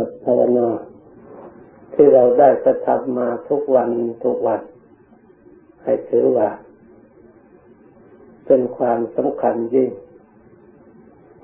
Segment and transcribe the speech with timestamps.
[0.00, 0.68] บัติภาวนา
[1.94, 3.90] ที่เราได้กระทำมาทุกวัน
[4.24, 4.60] ทุกวัน
[5.82, 6.48] ให้ถือว่า
[8.46, 9.90] เป็นความสำคัญยิ่ง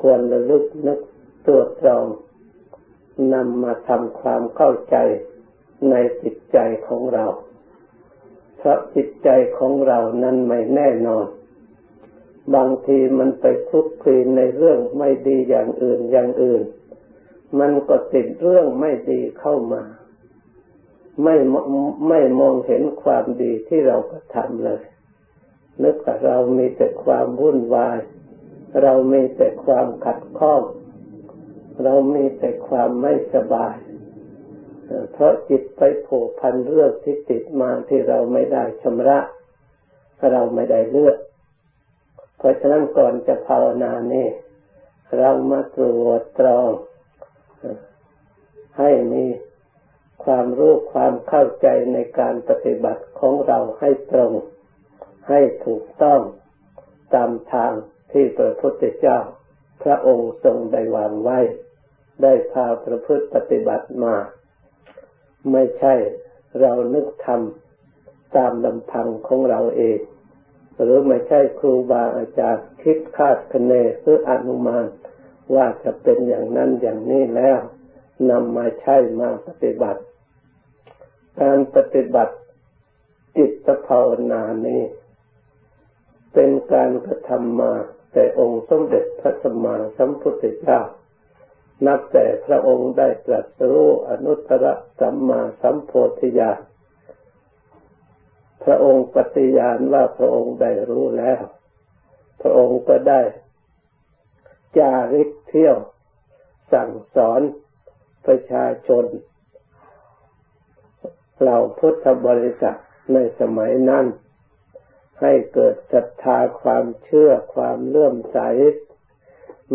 [0.00, 1.00] ควรระลึกนึก
[1.46, 2.06] ตรวจตรอง
[3.34, 4.96] นำมาทำความเข้าใจ
[5.90, 7.26] ในจิตใจของเรา
[8.56, 9.28] เพราะจิตใจ
[9.58, 11.26] ของเรานั้นไม่แน่นอน
[12.54, 16.62] บางทีมันไปคลุกคลีในเรื่องไม่ดีอย่างอื่นอย่างอื่น
[17.58, 19.82] มันก็ติดเรื่องไม่ดีเข้ามา
[21.22, 21.36] ไม่
[22.08, 24.82] ไม่มองเห็นความดีที่เรากระทำเลย
[25.82, 27.98] นึกว่าเรามีแต่ความวุ่นวาย
[28.82, 30.62] เรามีแต่ความขัดข้อง
[31.84, 33.76] เรามีแต่ความไม่สบาย
[35.12, 39.18] เพราะจิตไปผูกพันเรื่องที่ติดมาที่เราไม่ได้ชำระ
[40.32, 41.18] เราไม่ได้เลือก
[42.38, 44.28] เพราะฉะนั้นก่อนจะภาวนานี่
[45.18, 46.70] เรามาตรวจตรอง
[48.78, 49.24] ให้มี
[50.24, 54.32] ความรู้ความเข้าใจในการปฏิบัติของเราให้ตรง
[55.28, 56.20] ให้ถูกต้อง
[57.14, 57.72] ตามทาง
[58.12, 59.18] ที่พระพุทธเจ้า
[59.82, 61.38] พระองค์ทรงได้วางไว้
[62.22, 64.14] ได้พาประพฤติปฏิบัติมา
[65.52, 65.94] ไม่ใช่
[66.60, 69.98] เรานึกทำตามลำพังของเราเอง
[70.80, 73.72] หรือไม่ใช่ครูบาอาจารย์คิดคาดคะเน
[74.02, 74.86] หรืออนุมาน
[75.54, 77.58] ว่าจะเป็นอย่างนั้นอย่างนี้แล้ว
[78.30, 80.02] นำมาใช้มาปฏิบัติ
[81.40, 82.34] การปฏิบัติ
[83.36, 84.82] จิตภาวนานี้
[86.32, 87.72] เป็นการกระทำมา
[88.12, 90.80] แต่องค์สมเด็จพระสัมมาสัมพุทธเจ้า
[91.86, 94.64] นับแต่พระองค์ได้ตรัสรู้อนุตตร
[95.00, 96.60] สัมมาสัมโพธิญาณ
[98.64, 101.42] พระองค์ปฏิญาณว่าพระองค์ได้รู้แล้ว
[102.40, 103.20] พระองค์ก็ได้
[104.78, 105.76] จาริกเที่ยว
[106.72, 107.40] สั่งสอน
[108.26, 109.04] ประชาชน
[111.40, 112.78] เหล่าพุทธบริษัท
[113.12, 114.06] ในสมัยนั้น
[115.20, 118.38] ให้เกิดศรัทธาความเชื่อความเลื่อมใส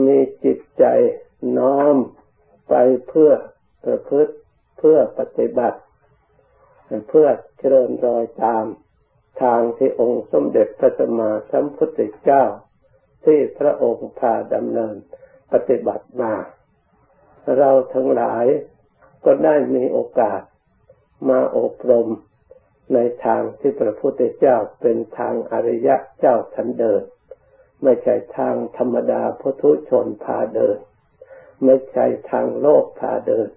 [0.06, 0.86] มีจิตใจ
[1.58, 1.96] น้อม
[2.70, 2.74] ไป
[3.08, 3.32] เพื่อ
[3.86, 4.34] ประพฤติ
[4.78, 5.80] เพื่อปฏิบัติ
[7.10, 7.28] เพื่อ
[7.58, 8.66] เจริญรอยตาม
[9.42, 12.44] ทางที่องค์สมเด็จพระสัมมาสัมพุทธเจ้า
[13.26, 14.96] ที่พระองค์พาดำเนิน
[15.52, 16.34] ปฏิบัติมา
[17.58, 18.46] เราทั้งหลาย
[19.26, 20.42] ก็ได้มีโอกาส
[21.30, 22.08] มาอบรม
[22.94, 27.04] ในทางที่พระพุทธเจ้าเป็นทางอริยะเจ้าทันเดิน
[27.84, 30.78] ไม่ใช่ทางธรรมดาพุทุชนพาเดิน
[31.66, 33.50] ไม่ใช่ทางโลกพาเดิน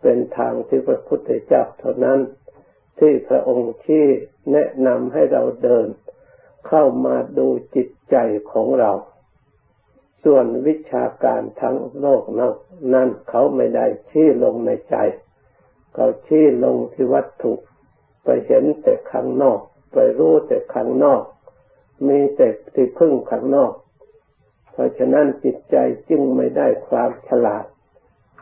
[0.00, 2.20] เป็นทางที่พระพุทธเจ้าเท่านั้น
[2.98, 4.04] ที่พระองค์ที่
[4.52, 5.86] แนะนำให้เราเดิน
[6.68, 8.16] เข้ามาดูจิตใจ
[8.52, 8.92] ของเรา
[10.24, 12.22] ส่วนวิชาการทั้งโลก
[12.94, 14.96] นั้นเขาไม่ได้ชี้ลงในใจ
[15.94, 17.52] เขาชี้ลงที่วัตถุ
[18.24, 19.60] ไปเห็นแต่ข้างนอก
[19.92, 21.22] ไปรู้แต่ข้างนอก
[22.08, 23.72] มีแต่ที่พึ่งข้างนอก
[24.72, 25.76] เพราะฉะนั้นจิตใจ
[26.08, 27.64] จึงไม่ได้ความฉลาด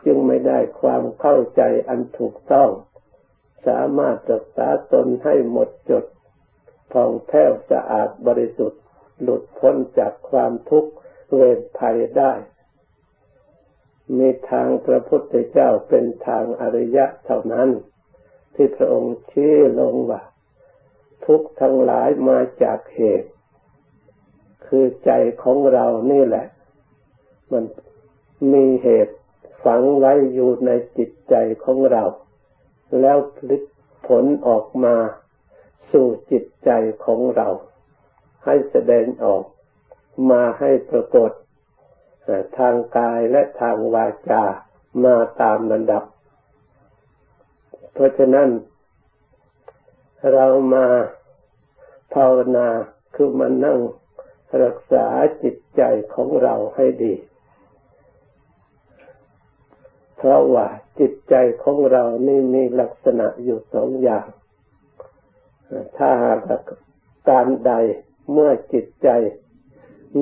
[0.05, 2.69] จึงไม่ได้ความเข้าใจอันถูกต้อง
[3.67, 6.05] สามารถรักษาตนให้หมดจด
[6.93, 8.81] ผ่องแผ้วสะอาดบริสุทธิ์
[9.21, 10.91] หลุดพ้นจากความทุกข์
[11.33, 12.33] เวรภัยได้
[14.17, 17.69] มีทางพระพุทธเจ้าเป็นทางอริยะเท่านั้น
[18.53, 20.21] ที่พระองค์ชี้ลงว่า
[21.25, 23.29] ทุกทั้งหลายมาจากเหตุ
[24.65, 25.11] คือใจ
[25.43, 26.47] ของเรานี่แหละ
[27.51, 27.63] มัน
[28.53, 29.15] มีเหตุ
[29.65, 32.03] ฝังไว้อยู่ในจิตใจของเรา
[33.01, 33.63] แล้วผลิต
[34.07, 34.95] ผลออกมา
[35.91, 36.69] สู่จิตใจ
[37.05, 37.47] ของเรา
[38.45, 39.43] ให้แสดงออก
[40.29, 41.31] มาให้ปรากฏ
[42.57, 44.43] ทางกายและทางวาจา
[45.03, 46.03] มาตามระดับ
[47.93, 48.49] เพราะฉะนั้น
[50.33, 50.85] เรามา
[52.13, 52.67] ภาวนา
[53.15, 53.79] คือมานั่ง
[54.63, 55.05] รักษา
[55.43, 55.81] จิตใจ
[56.15, 57.13] ของเราให้ดี
[60.17, 60.67] เพราะว่า
[60.99, 64.27] จิตใจของเรานี่มีลักษณะอยู่สองอย่าง
[65.97, 66.41] ถ้าหาก
[67.29, 67.73] การใด
[68.31, 69.09] เมื่อจิตใจ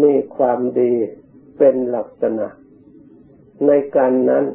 [0.04, 0.94] มีความดี
[1.58, 2.48] เป็นลักษณะ
[3.68, 4.46] ในการนั้น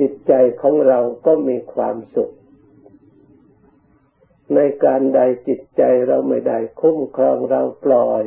[0.00, 0.32] จิตใจ
[0.62, 2.32] ของเราก็มีความสุข
[4.54, 8.22] ในการใดจิตใจเราไม่ได้คุ้มครองเราปล่อย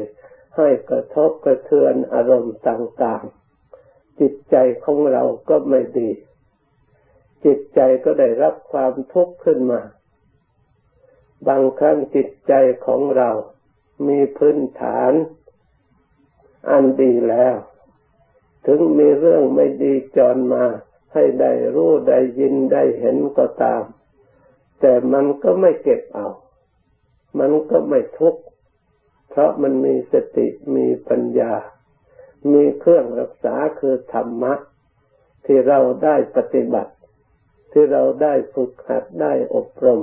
[0.58, 4.56] ให้กระทบกระเทือนอารมณ์ต่างๆ จิตใจ
[4.86, 6.12] ของเราก็ไม่ดี
[7.46, 9.82] จิตใจก็ได้รับความทุกข์ขึ้นมา
[11.48, 12.54] บางครั้งจิตใจ
[12.86, 13.30] ของเรา
[14.08, 15.14] มีพื้นฐาน
[16.70, 17.56] อันดีแล้ว
[18.66, 20.66] ถึงมีเรื่องไม่ดีจรมา
[21.14, 23.84] ให้ได้รู้ได้ยินได้เห็นก็ตาม
[24.80, 26.28] แต่มันก็ไม่เก็บเอา
[27.40, 28.42] มันก็ไม่ทุกข์
[29.30, 31.54] เพราะมันมีสติมีปัญญา
[32.52, 34.54] มีเครื่องรักษาคือธรรมะ
[35.46, 36.94] ที่เราได้ปฏิบัติ
[37.72, 40.02] ที่เราได้ฝึกหัดได้อบรม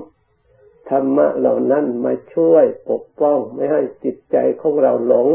[0.90, 5.28] ธรรมะเหล่านั้นมาช่วยปกป้องไม่ให้จิตใจของเราหลง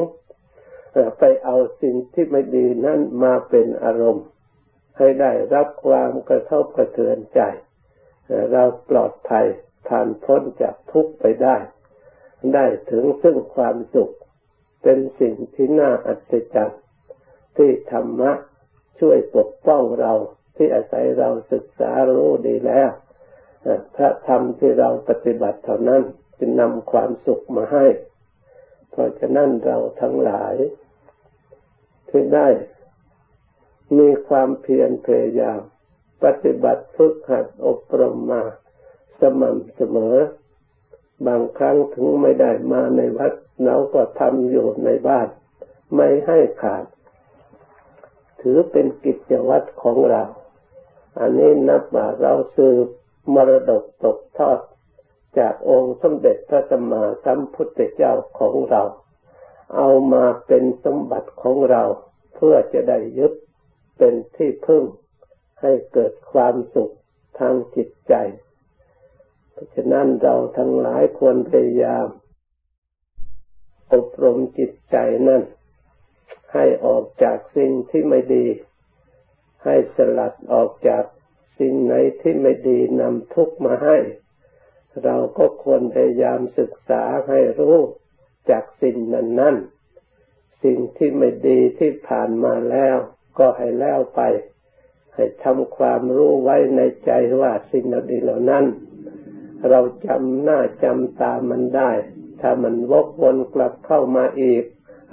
[1.20, 4.26] ไปเอาสิ่งที่ไม่ดีนั้นมาเป็นอารมณ์
[4.98, 7.42] ให้ได้รับความกระทบกระเทือนใจ
[8.52, 9.46] เราปลอดภัย
[9.88, 11.58] ผ่านพ้นจากทุกข์ไปได้
[12.54, 14.14] ได้ถึงซึ่งความสุข
[14.84, 16.82] เป็นสิ่งที่น่าอัศจรรย์
[17.58, 18.32] ที่ธรรมะ
[19.00, 20.14] ช่วยปกป้องเรา
[20.56, 22.90] ที่อาศัยเราศึกษารู้ดีแล้ว
[23.96, 26.04] พระธรรมที่เราปฏิบัติเท่านั้น
[26.40, 27.86] จะนำความสุขมาให้
[28.92, 30.56] เพราะฉะนั้นเราทั้งหลาย
[32.10, 32.48] ที่ได้
[33.98, 35.60] มีความเพียรพยายาม
[36.24, 38.44] ปฏิบัติฝึกหัดอบรมมา
[39.20, 40.16] สม่ำเสมอ
[41.28, 43.34] บางครั้งถึงไม่ได้มาในวัด
[43.66, 45.28] เราก็ทำอยู่ในบ้าน
[45.96, 46.86] ไม่ให้ขาด
[48.42, 50.24] ถือเป็นกิจวัตรของเรา
[51.20, 52.88] อันนี้นับว่าเราสืบ
[53.34, 54.60] มรดกตกทอด
[55.40, 58.84] จากองค์สมเด็จพระสัมมาสัมพุทธเจ้าของเรา
[59.76, 61.84] เอามาเป็นสมบัติของเรา
[62.36, 63.34] เพื่อจะได้ยึด
[63.98, 64.84] เป็นที่พึ่ง
[65.62, 66.94] ให้เกิดความสุข
[67.40, 68.14] ทางจิตใจ
[69.52, 72.08] เพราะฉะนั้นเราทั้งหลายควรพยายาม
[73.94, 74.98] อบรมจิตใจ
[75.28, 75.44] นั่น
[76.54, 78.46] ให้ออกจากสิ่งที่ไม่ดี
[79.66, 81.04] ให้สลัดออกจาก
[81.60, 83.98] สิ่งไหนที่ไม่ดีนำทุกมาให้
[85.04, 87.78] เราก็ควรพยายามศึกษาให้รู้
[88.50, 89.56] จากสิ่งนั้นนั้น
[90.64, 92.98] สิ่งที่ไม่ดีที่ผ่านมาแล้ว
[93.40, 94.22] ก็ให้แล้วไป
[95.16, 97.12] ให้ทำความรู้ไว้ในใจ
[97.42, 98.66] ว่าสิ่งดีเหล่านั้น
[99.70, 101.92] เราจำหน้าจำตามันได้
[102.42, 104.64] ถ้ามันวกวนกลับเข้ามาอีก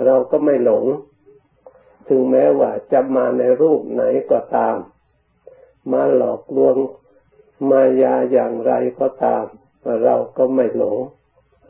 [0.04, 0.84] เราก็ไม่หลง
[2.08, 4.76] ถึงแม้ว่าจะมาในรูปไหนก็ตาม
[5.92, 6.76] มาหลอกลวง
[7.70, 9.44] มายาอย่างไรก็ตาม
[10.04, 10.98] เราก็ไม่หลง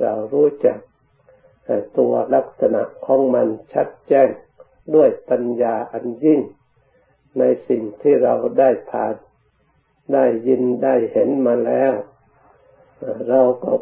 [0.01, 0.79] เรารู้จัก
[1.99, 4.29] ตัวลักษณะของมันชัดแจ้ง
[4.95, 6.41] ด้วยปัญญาอันยิ่ง
[7.39, 9.15] ในสิ่งที่เราได้ผ่าน
[10.13, 11.93] ได้ยินได้เห็นมาแล้ว
[13.29, 13.73] เราก็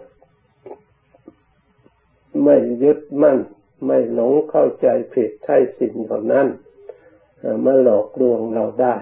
[2.45, 3.39] ไม่ยึดมั่น
[3.87, 6.47] ไม่หลงเข้าใจผิดใช่สิ่งเหล่านั้น
[7.65, 8.97] มาหลอกลวงเราได้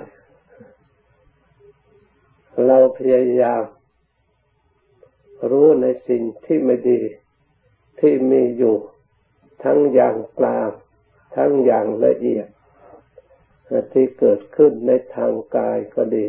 [2.67, 3.62] เราพยายาม
[5.51, 7.01] รู้ในสิ่งที่ไม่ดี
[8.01, 8.77] ที่มีอยู่
[9.65, 10.71] ทั้งอย่างกลาง
[11.37, 12.47] ทั้งอย่างละเอียด
[13.93, 16.27] ที่เกิดขึ้นในทางกายก็ดี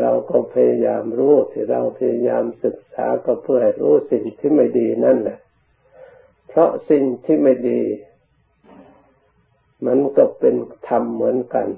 [0.00, 5.38] เราก็พยายามรู้ที่เราพยายามศึกษาก็เพื่อให้รู้สิ่งที่ไม่ดีนั่นแหละ
[6.48, 7.82] เพราะสิ่งที่ไม่ดี
[9.86, 10.54] มันก็เป็น
[10.88, 11.68] ธรรมเหมือนกัน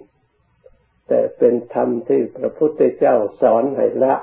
[1.08, 4.14] แต่เป็นธรรมที่พระพุทธเจ้าสอนให้ละ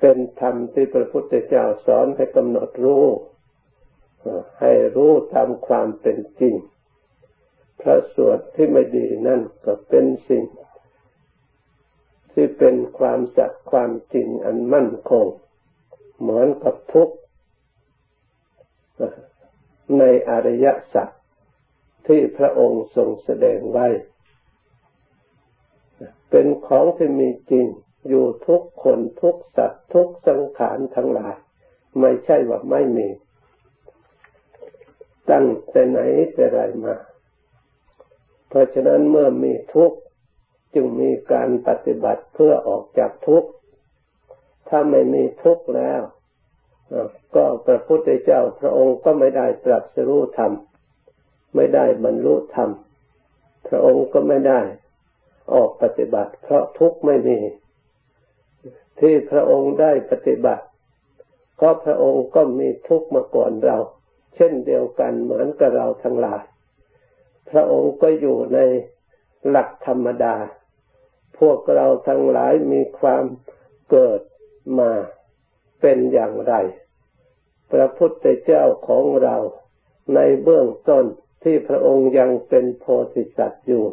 [0.00, 3.04] เป็นธรรมที่พระพุทธเจ้าสอนให้กำหนดรู้
[4.60, 6.54] ให้รู้ตามความเป็นจริง
[7.80, 10.44] พระสวดที่ไม่ดีนั่นก็เป็นสิ่ง
[12.32, 15.26] ที่เป็นความสัตย์ความจริงอันมั่นคง
[16.20, 17.10] เหมือนกับทุก
[19.98, 21.08] ในอริยสัจ
[22.06, 23.86] ที่พระองค์ทรงแสดงไว้
[26.30, 27.66] เป็นของที่มีจริง
[28.08, 31.36] อยู่ทุกคนทุกสัตว์ทุกสังขารทั้งหลาย
[32.00, 33.08] ไม่ใช่ว่าไม่มี
[35.30, 36.00] ตั้งแต่ไหน
[36.34, 36.96] แต่ไรมา
[38.48, 39.98] เพราะฉะนั้นเมื่อมีทุกข์
[40.74, 43.50] จึงมีการปฏิบัติเพื่อออกจากทุกข์
[44.68, 46.00] ถ้าไม่มีทุกข์แล้ว
[47.34, 50.52] ก็พระพุทธเจ้าพระองค์ก็ไม่ได้ตรัสรู้ธรรม
[51.56, 52.70] ไม่ได้บรรลุธรรม
[53.68, 54.60] พระองค์ก็ไม่ได้
[55.54, 57.38] ออกปฏิบัติ เพราะทุกข์ไม่มี
[59.00, 60.64] ที่พระองค์ได้ปฏิบัติ
[61.56, 63.76] เพราะพระองค์ก็มีทุกข์มาก่อนเรา
[64.34, 66.42] เช่นเดียวกันเหมือนกับเราทั้งหลาย
[67.50, 68.58] พระองค์ก็อยู่ใน
[69.48, 70.36] หลักธรรมดา
[71.38, 73.24] พวกเราทั้งหลายมีความ
[73.90, 74.20] เกิด
[74.78, 74.90] มา
[75.80, 76.54] เป็นอย่างไร
[77.72, 79.36] พระพุทธเจ้าของเรา
[80.14, 81.04] ในเบื้องต้น
[81.42, 83.84] ที่พระองค์ยังเป็นโพธิสัตว์อยู่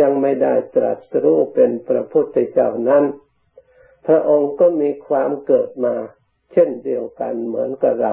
[0.00, 3.04] ยังไม่ได้ตรัสรู้เป็นพระพุทธเจ้านั้น
[4.06, 5.94] พระองค์ก็มีความเกิดมา
[6.52, 8.12] เช่นเดียวกันเหมือนกับเรา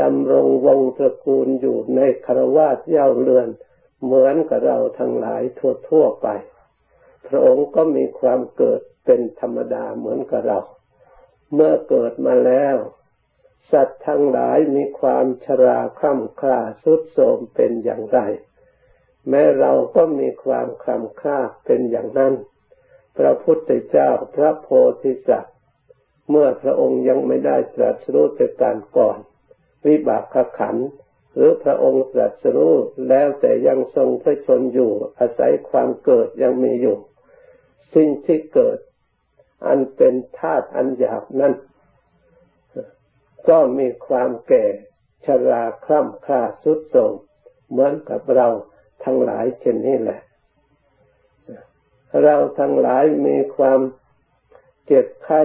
[0.00, 3.48] ดำรงวงตระกูลอยู่ในคารวาสเย่าเรือน
[4.04, 5.42] เหมือนกับเราทั้งหลาย
[5.88, 6.28] ทั่วๆไป
[7.28, 10.60] พระองค์ก็มีความเกิดเป็นธรรมดาเหมือนกับเรา
[11.54, 12.76] เมื่อเกิดมาแล้ว
[13.72, 18.18] สัตว์ทั้งหลายมีความชราคร่ำคร่าสุดโทรมเป็นอย่างไร
[19.28, 22.34] แม้เราก็มีความคร่ำคร่าเป็นอย่างนั้น
[23.18, 24.68] พระพุทธเจ้าพระโพ
[25.02, 25.54] ธิสัตว์
[26.30, 29.18] เมื่อพระองค์ยังไม่ได้ตรัสรู้แต่การก่อน
[29.86, 30.76] วิบากขัน
[31.34, 32.74] หรือพระองค์ตรัสรู้
[33.08, 36.96] แล้วแต่ยังทรงพระชนอยู่ อาศัยความเกิดยังมีอยู่
[37.94, 38.78] สิ่งที่เกิด
[39.66, 41.54] อันเป็นธาตุอันหยาบนั้น
[43.48, 44.64] ก็มีความแก่
[45.24, 47.12] ชราคล่ำคลาสุดโทรม
[47.70, 48.48] เหมือนกับเรา
[49.04, 50.20] ทั้งหลายเช่นนี้แหละ
[52.22, 53.80] เราทั้งหลายมีความ
[54.86, 55.42] เจ็บไข้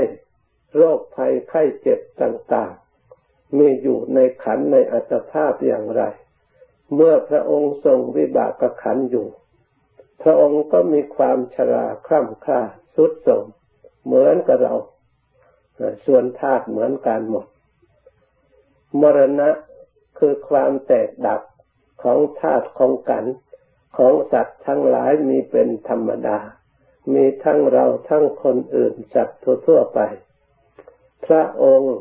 [0.76, 6.04] โรคภัยไข้เจ็บต่างๆ มีอยู่ในขันในอัตภาพอย่างไร
[6.94, 9.28] เมื่อพระองค์ทรงวิบากขันอยู่
[10.22, 12.62] พระองค์ก็มีความชราคร่ำคร่า
[12.96, 13.46] สุดโทรม
[14.06, 14.76] เหมือนกับเรา
[16.06, 17.46] ส่วนธาตุเหมือนกันหมด
[19.02, 19.50] มรณะ
[20.20, 21.42] คือความแตกดับ
[22.04, 23.26] ของธาตุของกัน
[23.98, 26.40] ของสัตว์ทั้งหลายมีเป็นธรรมดา
[27.14, 30.00] มีทั้งเราทั้งคนอื่นสัตว์ทั่วไป
[31.26, 31.96] พระองค์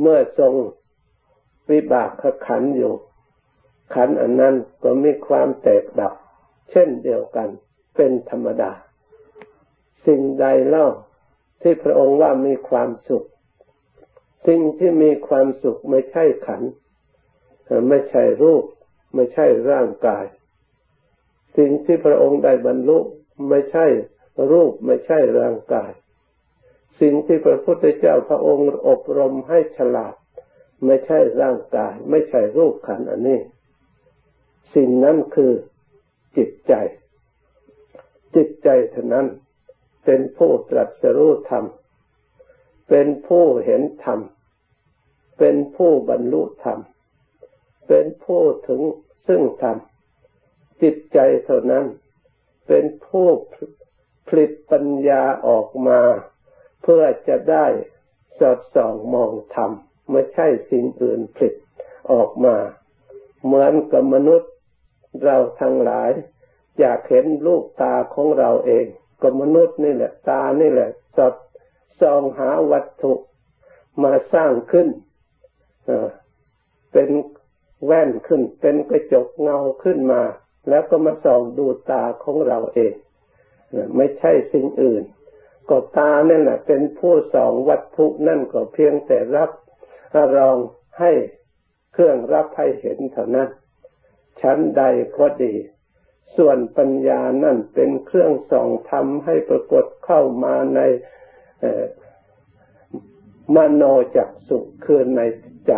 [0.00, 0.54] เมื่อทรง
[1.70, 2.10] วิบาก
[2.46, 2.92] ขันอยู่
[3.94, 6.12] ขันอันนั้นก็มีความแตกดับ
[6.70, 7.48] เช่นเดียวกัน
[7.96, 8.72] เป็นธรรมดา
[10.06, 10.86] สิ่งใดเล่า
[11.62, 13.26] ที่พระองค์ว่ามีความสุข
[14.46, 16.62] สิ่งที่มีความสุขไม่ใช่ขัน
[17.88, 18.64] ไม่ใช่รูป
[19.14, 20.26] ไม่ใช่ร่างกาย
[21.56, 22.98] สิ่งที่พระองค์ได้บรรลุ
[23.48, 23.86] ไม่ใช่
[24.50, 25.92] รูปไม่ใช่ร่างกาย
[27.00, 30.14] สิ่งที่พระพุทธเจ้าพระองค์อบรมให้ฉลาด
[30.86, 33.40] ไม่ใช่ร่างกาย ไม่ใช่รูปขันอันนี้
[34.74, 35.52] สิ่งนั้นคือ
[36.36, 36.74] จิตใจ
[38.36, 39.26] จิตใจเท่านั้น
[40.04, 41.64] เป็นผู้ตรัสรู้ธรรม
[42.88, 44.20] เป็นผู้เห็นธรรม
[45.38, 46.80] เป็นผู้บรรลุธรรม
[47.88, 48.82] เป็นผู้ถึง
[49.26, 49.76] ซึ่งธรรม
[50.82, 51.86] จิตใจเท่านั้น
[52.66, 53.28] เป็นผู้
[54.28, 56.00] ผลิตปัญญาออกมา
[56.82, 57.66] เพื่อจะได้
[58.38, 59.70] สอดส่องมองธรรม
[60.10, 61.54] ไม่ใช่สิ่งอื่นผลิต
[62.12, 62.56] ออกมา
[63.44, 64.52] เหมือนกับมนุษย์
[65.24, 66.10] เราทั้งหลาย
[66.78, 68.86] อยากเห็นลูกตาของเราเอง
[69.22, 71.34] ก็มนุษย์นี่แหละ ตานี่แหละสอด
[72.00, 73.12] ส่องหาวัตถุ
[74.02, 74.88] มาสร้างขึ้น
[76.92, 77.08] เป็น
[77.84, 80.22] แว่นขึ้น เป็นกระจกเงาขึ้นมา
[80.68, 82.94] แล้วก็มาส่องดูตาของเราเอง
[83.96, 85.04] ไม่ใช่สิ่งอื่น
[85.68, 89.50] ก็ตาเนี่ยแหละเป็นผู้ส่องวัตถุนั่นก็เพียงแต่รับ
[90.36, 90.56] รอง
[91.00, 91.12] ให้
[91.92, 93.48] เครื่องรับให้เห็นเท่านั้น
[94.40, 94.82] ชั้นใด
[95.18, 95.54] ก็ดี
[96.36, 100.80] ส่วนปัญญานั่นเป็นเครื่องส่องทำให้ปรากฏเข้ามาใน
[103.56, 103.82] มโน
[104.16, 105.20] จักสุขคือใน
[105.66, 105.74] ใจ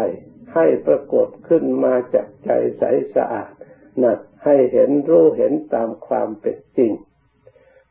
[0.55, 3.53] ให้ปรากฏขึ้นมาจากใจใสสะอาด
[4.03, 4.15] นะ
[4.45, 6.93] ให้เห็นรู้เห็นตามความเป็นจริง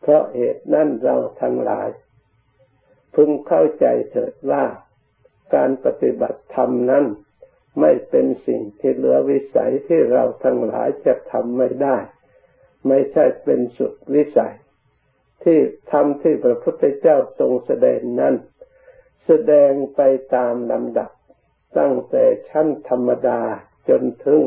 [0.02, 1.90] เพราะเหตุนั้นเราทั้งหลาย
[3.16, 4.64] พึงเข้าใจเถิดว่า
[5.56, 7.06] การปฏิบัติธรรมนั้น
[7.80, 11.98] ไม่เป็นสิ่งที่เหลือวิสัยที่เราทั้งหลายจะทำไม่ได้
[12.88, 14.56] ไม่ใช่เป็นสุดวิสัย
[15.44, 15.60] ที่
[15.92, 18.36] ทำที่พระพุทธเจ้าทรงแสดงนั้น
[19.26, 20.02] แสดงไป
[20.36, 21.12] ตามลำดับ
[21.78, 23.42] ตั้งแต่ชั้นธรรมดา
[23.90, 24.42] จนถึง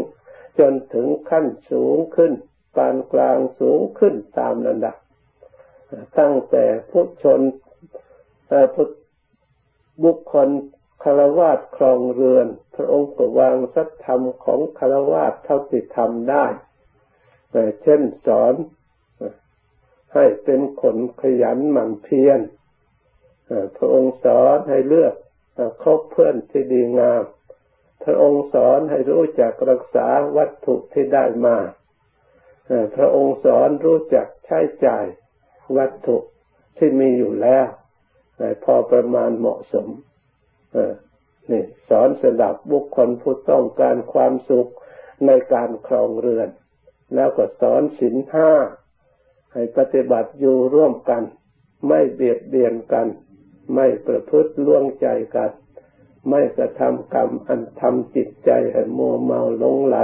[0.59, 2.33] จนถึงขั้นสูงขึ้น
[2.77, 4.97] ปานกลางสูงขึ้นตามลำดับ
[6.19, 7.41] ตั้งแต่ผู้ชน
[10.05, 10.49] บุคคล
[11.03, 16.47] คารวาสครองเรือน พระองค์ก็วางสัจธรรมของคารวาสเท่าที่ทำได้
[17.83, 18.55] เช่นสอน
[20.15, 22.41] ให้เป็นคนขยันหมั่นเพียร
[23.77, 25.15] พระองค์สอนให้เลือก
[25.83, 27.25] คบเพื่อนที่ดีงาม
[28.05, 31.57] พระองค์สอนให้รู้จักรักษาวัตถุที่ได้มา
[32.97, 35.05] พระองค์สอนรู้จักใช้จ่าย
[35.77, 36.17] วัตถุ
[36.79, 37.67] ที่มีอยู่แล้ว
[38.65, 39.89] พอประมาณเหมาะสม
[41.51, 44.71] นี่สอนสดับบุคคลผู้ต้องการความสุข
[45.27, 46.49] ในการครองเรือน
[47.15, 48.51] แล้วก็สอนสินห้า
[49.53, 51.23] ให้ปฏิบัติอยู่ร่วมกัน
[51.87, 53.07] ไม่เบียดเบียนกัน
[53.75, 55.51] ไม่ประพฤติล่วงใจกัน
[56.31, 59.99] ไม่กระทำกรรมอันทำจิตใจให้มัวเมาหลงไหล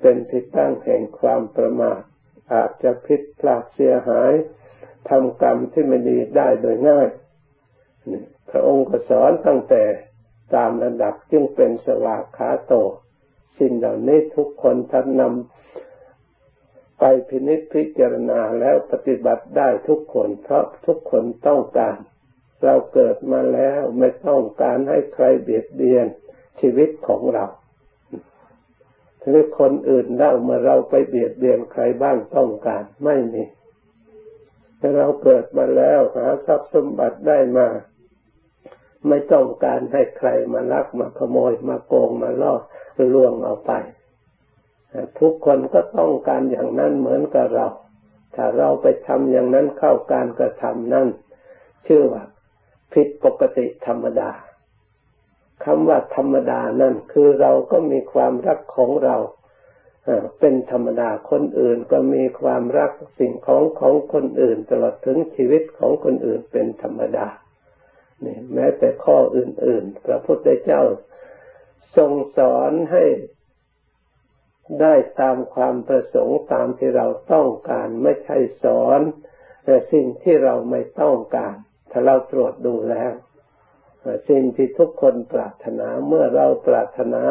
[0.00, 2.00] เป็นที่ตั้งแห่งความประมาท
[2.52, 4.32] อาจจะผิดพลาดเสียหาย
[5.08, 7.08] ทำกรรมที่ไม่ดีได้โดยง่าย
[8.50, 9.84] พระองค์ก็สอนตั้งแต่
[10.54, 12.74] ตามระดับจึงเป็นสวากขาโต
[13.58, 21.96] สิ่งเหล่านี้ทุกคนท่านนำไปพินิจพิจารณาแล้วปฏิบัติได้ทุกคนเพราะทุกคนต้องการ
[22.64, 26.06] เราเกิดมาแล้วไม่ต้องการให้ใครเบียดเบียน
[26.60, 27.46] ชีวิตของเรา
[29.26, 33.44] หรือคนอื่นเล่ามาเราไปเบียดเบียนใครบ้างต้องการไม่มี
[34.96, 37.68] เราเกิดมาแล้วหาทรัพย์สมบัติได้มา
[39.08, 42.54] ไม่ต้องการให้ใครมาลักมาขโมยมาโกงมาล่อ
[43.14, 43.72] ลวงเอาไป
[45.18, 47.66] ทุกคนก็ต้องการอย่างนั้นเหมือนกับเรา
[48.34, 51.08] ถ้าเราไปทำอย่างนั้นเข้าการกระทำนั้น
[51.86, 52.24] ชื่อว่า
[52.92, 54.30] ผิดปกติธรรมดา
[55.64, 59.16] คำว่าธรรมดานั่นคือเราก็มีความรักของเรา
[60.40, 67.26] เป็นธรรมดาคนอื่นก็มีความรักสิ่งของของคนอื่น ตลอดถึงชีวิตของคนอื่นเป็นธรรมดา
[68.24, 70.82] นี่แม้แต่ข้ออื่น ๆ พระพุทธเจ้า
[71.96, 73.04] ทรงสอนให้
[74.80, 79.00] ได้ตามความประสงค์ตามที่เราต้องการ ไม่ใช่สอน
[79.64, 81.56] แต่สิ่งที่เราไม่ต้องการ
[81.92, 83.12] ถ้าเราตรวจดูแล้ว
[84.28, 87.22] สิ่งที่ทุกคนปรารถนาเมื่อเราปรารถนา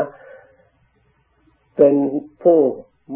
[1.77, 1.95] เป็น
[2.43, 2.59] ผู้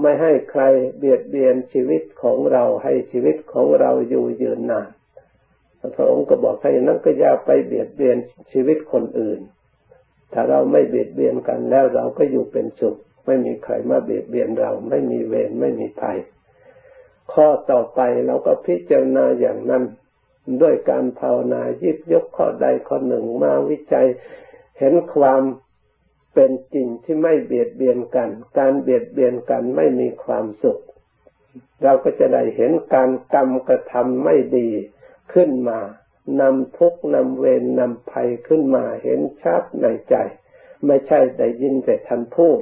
[0.01, 0.63] ไม่ให้ใคร
[0.97, 4.89] เบียดเบียนชีวิตของเราให้ชีวิตของเราอยู่ยืนนาน
[5.95, 8.17] พระองค์ก็บอกให้นั้นก็อย่าไปเบียดเบียน
[8.51, 9.39] ชีวิตคนอื่น
[10.33, 16.17] ถ้าเราไม่เบียดเบียนกันแล้วเราก็อยู่เป็นสุข ไม่มีใครมาเบียดเบียนเรา ไม่มีเวรไม่มีภัย
[17.33, 19.83] ข้อต่อไปเราก็พิจารณาอย่างนั้น
[20.61, 24.07] ด้วยการภาวนายิบยกข้อใดข้อหนึ่งมาวิจัย
[24.79, 25.41] เห็นความ
[26.33, 30.81] เป็นจริงที่ไม่เบียดเบียนกัน การเบียดเบียนกันไม่มีความสุข
[31.83, 34.69] เราก็จะได้เห็นการกรรมกระทำไม่ดี
[35.33, 35.79] ขึ้นมา
[36.41, 40.15] นำทุกนำเวรนำภัยขึ้นมาเห็นชัดในใจ
[40.85, 42.59] ไม่ใช่ได้ยินแต่ท่านพูด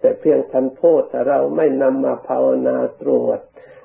[0.00, 3.40] แต่เพียงท่านพูดแต่เราไม่นำมาภาวนาตรวจ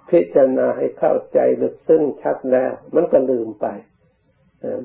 [0.10, 3.68] พิจารณาให้เข้าใจลึกซึ้งชัดแล้ว มันก็ลืมไป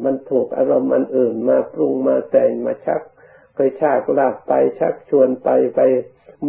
[0.05, 3.03] มันถูกอารมณ์อันอื่นมาปรุงมาแต่งมาชัก
[3.55, 5.81] ไปชากลากไปชักชวนไปไป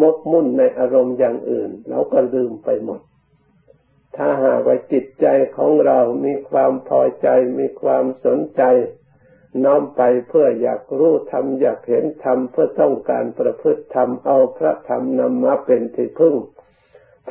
[0.01, 3.01] มดมุ่นในอารมณ์อย่างอื่นเราก็ลืมไปหมด
[4.15, 5.25] ถ้าหากว่าจิตใจ
[5.57, 7.27] ของเรามีความพอใจ
[7.59, 8.63] มีความสนใจ
[9.63, 16.35] น้อมไปเพื่ออยากรู้ธรรมอยากเห็นธรรมเพื่อต้องการประพฤติธรรมเอาพระธรรมนำมาเป็นที่พึ่ง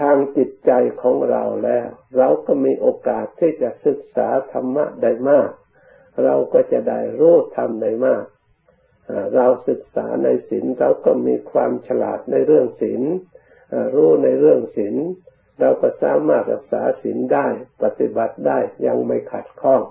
[0.00, 0.70] ทางจิตใจ
[1.02, 1.86] ของเราแล้ว
[2.18, 5.50] เราก็มีโอกาสที่จะศึกษาธรรมะได้มาก
[6.24, 8.24] เราก็จะได้รู้ธรรมได้มาก
[9.34, 13.02] เราศึกษาในศีลเราก็มีความฉลาดในเรื่องศีล
[13.94, 14.94] รู้ในเรื่องศีล
[15.60, 17.46] เราก็สามารถรักษาศีลได้
[17.82, 19.82] ปฏิบัติได้ยังไม่ขัดข้อง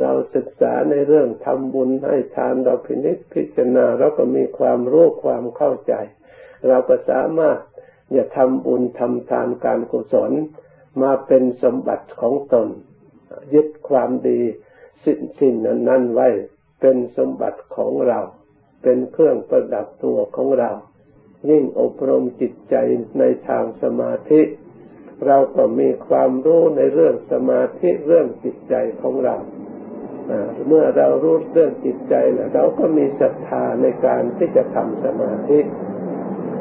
[0.00, 5.94] เราศึกษาในเรื่องทำบุญให้ทานเราพินิจพิจารณาเราก็มีความรู้ความเข้าใจ
[6.68, 7.58] เราก็สามารถ
[8.16, 10.32] จะทำบุญทำทานการกุศล
[11.02, 12.68] มาเป็นสมบัติของตน
[13.54, 14.40] ยึดความดี
[15.04, 15.54] สิ่งสิ่ง
[15.88, 16.28] นั้นไว้
[16.80, 18.20] เป็นสมบัติของเรา
[18.82, 20.70] เป็นเครื่องประดับตัวของเรา
[21.50, 22.74] ยิ่งอบรมจิตใจ
[23.18, 24.40] ในทางสมาธิ
[25.26, 29.36] เราก็มีความรู้ในเรื่องสมาธิเรื่องจิตใจของเรา
[30.66, 35.58] เมื่อเรารู้เรื่องจิตใจแล้วเราก็มีศรัทธาในการที่จะทำสมาธิ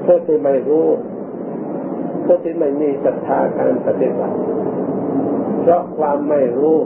[0.06, 0.88] ผู้ที่ไม่รู้
[2.26, 4.38] ผู้ที่ไม่มีศรัทธาการปฏิบัติ
[5.62, 6.78] เพราะความไม่รู้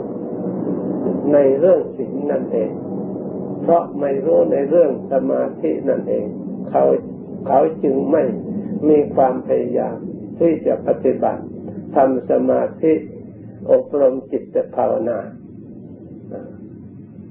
[1.32, 2.70] ในเรื่องสิ่งนั่นเอง
[3.62, 6.26] เพราะไม่รู้ในเรื่องสมาธินั่นเอง
[6.70, 6.82] เขา
[7.46, 8.24] เขาจึงไม่
[8.88, 9.96] มีความพยายาม
[10.38, 11.42] ที่จะปฏิบัติ
[11.96, 12.92] ทำสมาธิ
[13.70, 15.18] อบรมจิตภาวนา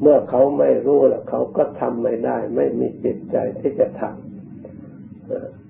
[0.01, 5.64] เมื่อเขาไม่รู้แล้วเขาก็ทำไม่ได้ ไม่มีจิตใจที่จะทำ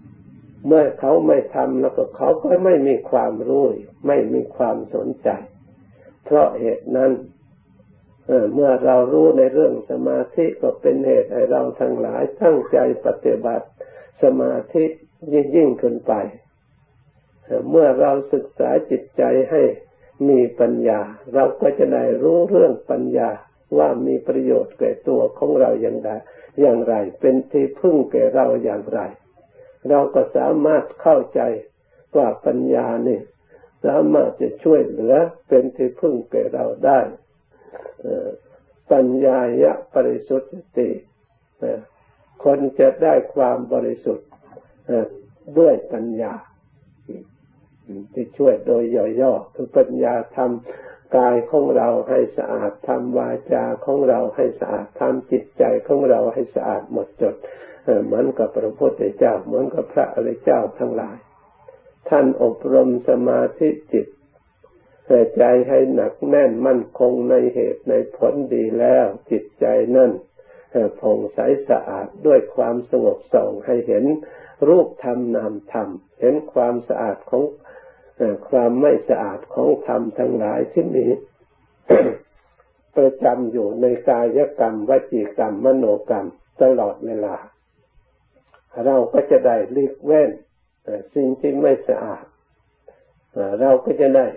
[0.67, 3.63] เมื่อเขาไม่ทำแล้วก็เขาก็ไม่มีความรู้
[4.07, 5.29] ไม่มีความสนใจ
[6.25, 7.11] เพราะเหตุนั้น
[8.53, 13.67] เมื่อเรารู้ในเรื่องสมาธิก็เป็นเหตุให้เราทั้งหลายตั้งใจปฏิบัติ
[14.23, 14.85] สมาธิ
[15.33, 16.13] ยิ่งยิ่งขึ้นไป
[17.69, 19.61] เมื่อเราศึกษาจิตใจให้
[20.29, 21.01] มีปัญญา
[21.33, 23.29] เราก็จะได้รู้เรื่องปัญญา
[23.77, 26.09] ว่ามีประโยชน์แก่ตัวของเราอย่างไร
[26.61, 28.99] อย่างไร เป็นที่พึ่งแก่เราอย่างไร
[29.89, 31.41] เราก็สามารถเข้าใจ
[32.17, 33.19] ว่าปัญญานี่
[33.85, 35.15] สามารถจะช่วยเหลือ
[35.47, 36.99] เป็นที่พึ่งแก่เราได้
[38.91, 40.89] ปัญญายะบริสุทธิ
[42.43, 44.29] คนจะได้ความบริสุทธิ์
[45.59, 46.33] ด้วยปัญญา
[48.13, 48.83] ที่ช่วยโดย
[49.21, 57.35] ย่อๆคือปัญญาทำกายของเราให้สะอาดทำวาจาของเราให้สะอาดทำจิตใจของเราให้สะอาดหมดจด
[58.05, 61.17] เหมือนกับพระพุทธเจ้าเหมือนกับพระอริยเจ้าทั้งหลาย
[62.09, 64.07] ท่านอบรมสมาธิจิต
[65.37, 70.11] ใจให้หนักแน่นมั่นคงในเหตุในผลดีแล้ว จิตใจนั่น
[70.99, 74.05] ผ่องใสสะอาดด้วยความสงบส่องให้เห็น
[74.67, 75.89] รูปธรรมนามธรรม
[76.21, 77.43] เห็นความสะอาดของ
[78.49, 81.05] ความไม่สะอาดของธรรมทั้งหลายที่มี
[82.95, 86.27] ประจำอยู่ในกายกรรมวจีกรรมมโนกรรม
[86.61, 87.35] ตลอดเวลา
[88.85, 90.29] เราก็จะได้เลีกเว้น
[91.15, 92.25] สิ่งที่ไม่สะอาด
[93.59, 94.27] เราก็จะได้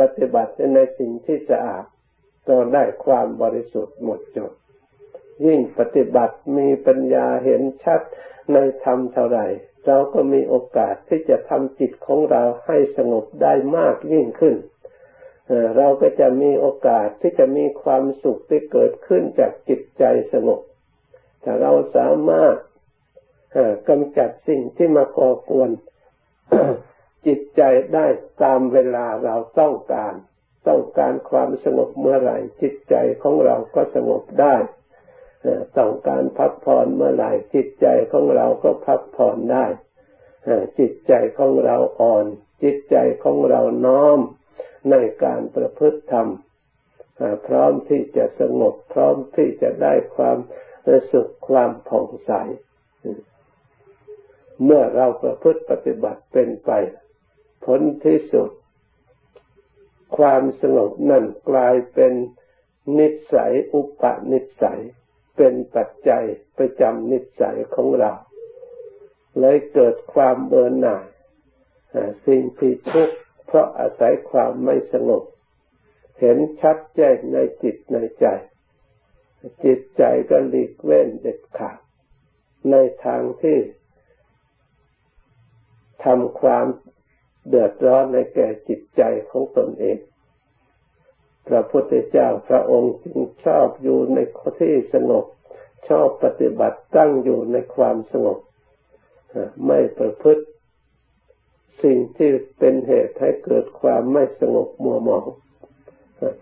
[0.00, 1.84] ปฏิบัติในสิ่งที่สะอาด
[2.46, 4.52] เราได้ความบริสุทธิ์หมดจด
[5.46, 8.00] ยิ่งปฏิบัติมีปัญญาเห็นชัด
[8.52, 9.46] ในธรรมเท่าไหร่
[9.86, 14.56] เราก็มีโอกาสที่จะทำจิตของเราให้สงบได้มากยิ่งขึ้น
[15.76, 20.60] เราก็จะมีโอกาสที่จะมีความสุขที่เกิดขึ้นจากจิตใจสงบ
[21.44, 22.54] ถ้าเราสามารถ
[23.88, 25.70] กำจัดสิ่งที่มาก่อกวน
[27.26, 27.62] จิตใจ
[27.94, 28.06] ได้
[28.42, 30.14] ตามเวลาเราต้องการ
[30.68, 34.56] ต้องการความสงบเมื่อไหร่ จิตใจของเราก็สงบได้
[35.78, 39.66] ต้องการพักผ่อนเมื่อไหร่จิตใจของเราก็พักผ่อนได้
[40.78, 42.26] จิตใจของเราอ่อน
[42.62, 44.18] จิตใจของเราน้อม
[44.90, 46.28] ในการประพฤติธรรม
[47.46, 50.38] พร้อมที่จะสงบพร้อมที่จะได้ความ
[51.12, 52.32] สุขความผ่องใส
[54.64, 56.70] เมื่อเราประพฤติปฏิบัติเป็นไป
[57.64, 58.50] ผลที่สุด
[60.16, 62.12] ความสงบนั่นกลายเป็น
[62.98, 64.80] นิสัยอุปนิสัย
[65.36, 66.24] เป็นปัจจัย
[66.58, 68.12] ประจำนิสัยของเรา
[69.38, 71.06] เลยเกิดความเบื่อหน่าย
[72.26, 75.24] สิ่งที่ทุกข์เพราะอาศัยความไม่สงบ
[76.20, 78.26] เห็นชัดแจ้งในจิตในใจ
[79.64, 81.78] จิตใจก็หลีกเว้นเด็ดขาด
[82.70, 83.58] ในทางที่
[86.04, 86.66] ทำความ
[87.48, 89.96] เดือดร้อนในแก่จิตใจของตนเอง
[91.48, 94.18] พระพุทธเจ้าพระองค์จึงชอบอยู่ใน
[94.60, 95.24] ที่สงบ
[95.88, 98.38] ชอบปฏิบัติตั้งอยู่ในความสงบ
[99.66, 100.44] ไม่ประพฤติ
[101.82, 105.26] สิ่งที่เป็นเหตุให้เกิดความไม่สงบมัวหมอง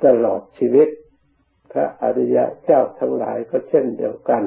[0.05, 0.89] ตลอดชีวิต
[1.73, 4.43] พระอริยะเจ้าทั้งหลายก็เช่นเดียวกัน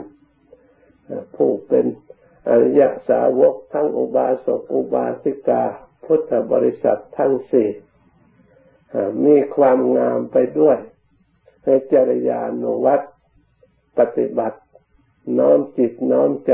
[1.35, 1.85] ผู้เป็น
[2.49, 5.63] อริยสาวกทั้งอุบาสกอุบาสิกา
[6.05, 7.69] พุทธบริษัททั้งสี่
[9.25, 10.77] มีความงามไปด้วย
[11.63, 13.01] ในจริยานุวัต
[13.97, 14.59] ปฏิบัติ
[15.37, 16.53] น้อมจิตน้อมใจ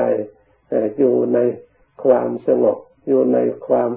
[0.98, 1.40] อยู่ใน
[2.04, 3.90] ความสงบ อยู่ในความ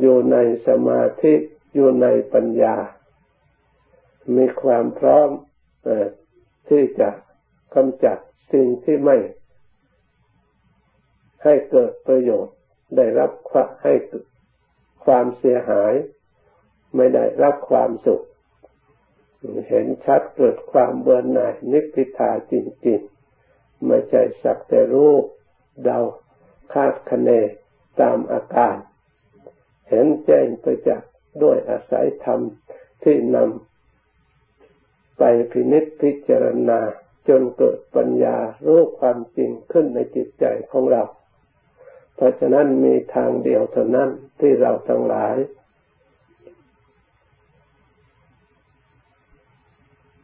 [0.00, 1.34] อยู่ในสมาธิ
[1.74, 2.76] อยู่ในปัญญา
[4.36, 5.28] มีความพร้อม
[6.68, 7.10] ที่จะ
[7.74, 8.18] กำจัด
[8.52, 9.16] สิ่งที่ไม่
[11.42, 12.56] ให้เกิดประโยชน์
[12.96, 13.30] ได้รับ
[13.82, 13.94] ให้
[15.04, 15.92] ความเสียหาย
[16.96, 18.24] ไม่ได้รับความสุข
[19.68, 22.54] เห็นชัดเกิดความเบื่อหน่ายนิพพิทาจ
[22.86, 25.12] ริงๆ ไม่ใช่สักแต่รู้
[25.84, 25.98] เดา
[26.72, 27.30] คาดคะเน
[28.00, 28.76] ตามอาการ
[29.88, 31.02] เห็นแจ้งไปจาก
[31.42, 32.40] ด้วยอาศัยธรรม
[33.02, 35.22] ที่นำไป
[35.52, 36.80] พินิจพิจารณา
[37.28, 41.02] จนเกิดปัญญารู้ความจริงขึ้นในจิตใจของเรา
[42.18, 45.36] เพราะฉะนั้นมีทางเดียวเท่านั้นที่เราทั้งหลาย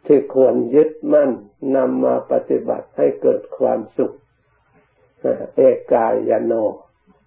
[0.07, 1.30] ที่ควรยึดมั่น
[1.76, 4.12] นำมาปฏิบัติให้เกิดความสุข
[5.57, 5.61] เอ
[5.92, 6.52] กายโน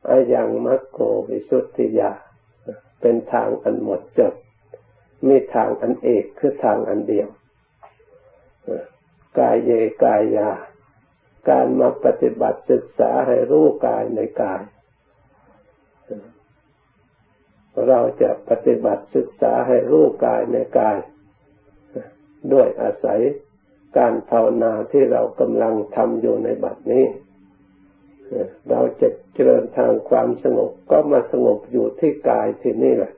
[0.09, 2.11] อายังมัคโควิสุทธิยา
[3.01, 4.33] เป็นทางอันหมดจด
[5.27, 7.27] มีทางอันเอกคือทางอันเดียว
[9.39, 9.71] กายเย
[10.03, 10.51] กายยา
[11.49, 14.61] การมาปฏิบัติศึกษาให้รู้กายในกาย
[17.87, 20.97] เราจะปฏิบัติศึกษาให้รู้กายในกาย
[22.53, 23.21] ด้วยอาศัย
[23.97, 27.05] การภาวนาที่เรากำลังทำอยู่ในบัดนี้
[28.69, 33.13] เราจะเจริญทางความสงบก็มาสงบอยู่ที่กายที่นี่แหละ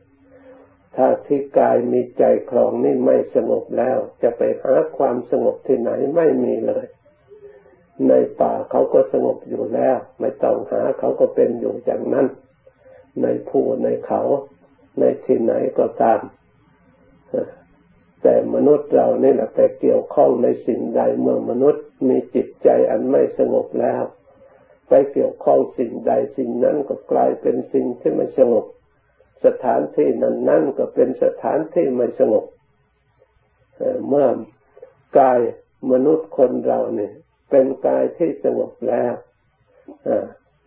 [0.95, 6.85] ถ้าที่กายมีใจคลองนี่ไม่สงบแล้ว จะไปหาความสงบที่ไหนไม่มีเลย
[8.07, 12.27] ในป่าเขาก็สงบอยู่แล้ว ไม่ต้องหาเขาก็เป็นอยู่อย่างนั้น
[13.21, 14.21] ในผู้ในเขา
[14.99, 16.21] ในที่ไหนก็ตาม
[18.21, 24.03] แต่มนุษย์เรานี่แหละไปเกี่ยวข้องในสิ่งใดเมื่อมนุษย์มีจิตใจอันไม่สงบแล้ว
[24.87, 28.65] ไปเกี่ยวข้องสิ่งใดสิ่งนั้นก็กลายเป็นสิ่งที่ไม่สงบ
[29.45, 32.45] สถานที่นั้นนั่นก็เป็นสถานที่ไม่สงบ
[34.07, 34.27] เมื่อ
[35.19, 35.39] กาย
[35.91, 37.13] มนุษย์คนเราเนี่ย
[37.49, 39.13] เป็นกายที่สงบแล้ว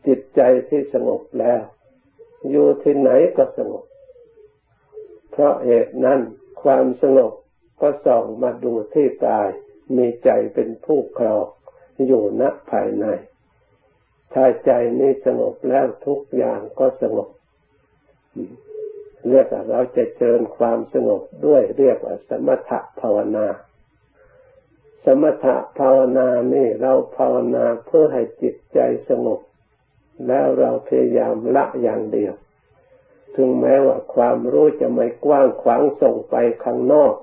[0.06, 1.60] จิตใจที่สงบแล้ว
[2.50, 3.84] อยู่ที่ไหนก็สงบ
[5.30, 6.20] เพราะเหตุนั้น
[6.62, 7.32] ความสงบ
[7.80, 9.48] ก็ส่องมาดูที่กาย
[9.96, 11.46] มีใจเป็นผู้ครอง
[12.06, 13.06] อยู่ณภายใน
[14.32, 17.28] ถ้าใจนี้สงบแล้วทุกอย่างก็สงบ
[19.28, 23.46] เรียกว่าเราจะเจริญความสงบด้วยเรียกว่าสมถภาวนา
[25.04, 29.40] สมถะภาวนานี่เราภาวนาเพื่อให้จิตใจสงบ
[30.26, 32.34] แล้วเราพยายามละอย่างเดียว
[33.36, 36.34] ถึงแม้ว่าความรู้จะไม่กว้างขวางส่งไป
[36.64, 37.14] ข้างนอก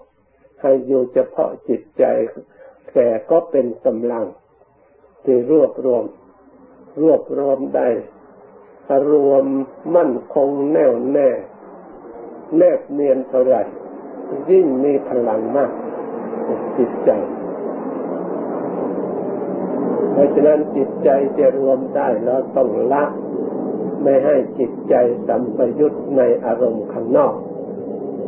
[0.62, 2.04] ให้อยู่เฉพาะจิตใจ
[2.94, 4.26] แก่ก็เป็นกำลัง
[5.24, 6.04] ที่รวบรวม
[7.02, 7.90] รวบรวมได้
[9.12, 9.46] รวม
[9.96, 11.30] มั่นคงแน่วแน่
[12.58, 13.56] แนบเนียนเท่าไร
[14.50, 15.72] ยิ่งมีพลังมาก
[16.78, 17.12] จิตใจ
[20.20, 23.04] ราะฉะนั้นจิตใจจะรวมได้แล้วต้องละ
[24.04, 24.96] ไม่ให้จิตใจ
[25.28, 27.36] สัมปยุตในอารมณ์ข้างนอก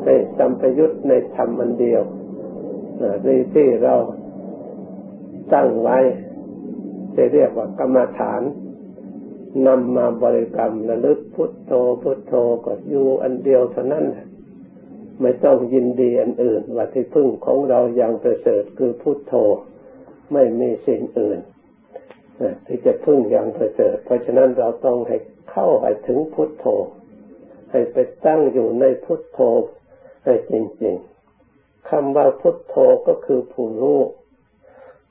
[0.04, 2.02] ให้สัมปยุตในธรรมอันเดียว
[3.26, 3.96] นี่ที่เรา
[5.54, 5.98] ตั้งไว้
[7.16, 8.42] จะเรียกว่ากรรมฐาน
[9.68, 12.34] นำมาบริกรรมระลึกพุทโธพุทโธ
[12.66, 14.06] ก็อยู่อันเดียวเท่านั้น
[15.22, 19.34] ไม่ต้องยินดีอันอื่นว่าที่พึ่งของเราอย่างประเสริฐคือพุทโธ
[20.34, 21.40] ไม่มีสิ่งอื่น
[22.68, 25.18] ที่จะพึ่งอย่างประเสริฐเพราะฉะนั้นเราต้องให้
[25.52, 26.66] เข้าไปถึงพุทโธ
[27.72, 29.40] ให้ไปตั้งอยู่ในพุทโธ
[30.26, 32.76] ให้จริงๆคำว่าพุทโธ
[33.08, 34.00] ก็คือผู้รู้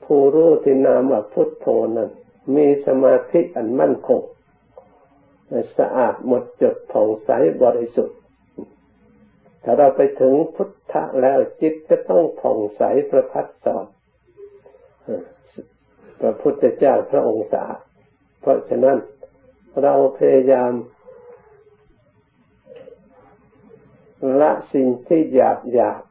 [0.05, 1.67] ผู้รู้ที่นามว่าพุทโธ
[1.97, 2.09] นั้น
[2.55, 4.21] มีสมาธิอันมั่นคง
[5.77, 7.29] สะอาดหมดจดผ่องใส
[7.63, 8.17] บริสุทธิ์
[9.63, 13.85] ถ้าเราไปถึงพุทธะแล้วจิตจะต้องผ่องใสประพัดสอน
[16.21, 17.65] พระพุทธเจ้าพระองค์สา
[18.41, 18.97] เพราะฉะนั้น
[19.81, 20.73] เราพยายาม
[24.41, 26.01] ละสิ่งที่หยาบหยาบ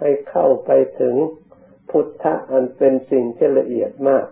[0.00, 0.70] ให้เข้าไป
[1.00, 1.16] ถึง
[1.90, 4.26] พุทธะอันเป็นสิ่งที่ละเอียดมาก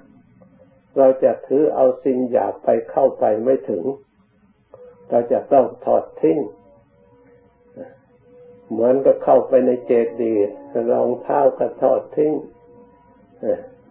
[0.99, 3.85] เราจะถือเอาสิ่งหยาบไปเข้าไปไม่ถึง
[5.11, 6.38] เราจะต้องถอดทิ้ง
[8.71, 9.92] เหมือนกับเข้าไปในเจ
[10.23, 10.47] ดีย์
[10.92, 12.33] รองเท้าก็ถอดทิ้ง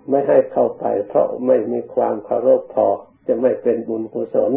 [0.09, 2.87] ไม่ให้เข้าไป เพราะไม่มีความเคารพพอ
[3.27, 4.51] จะไม่เป็นบุญกุศล